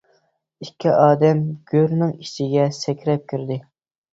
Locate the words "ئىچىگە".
2.25-2.67